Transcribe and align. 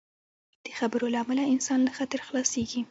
د 0.65 0.67
خبرو 0.79 1.05
له 1.13 1.19
امله 1.23 1.43
انسان 1.53 1.79
له 1.87 1.91
خطر 1.97 2.19
خلاصېږي. 2.27 2.79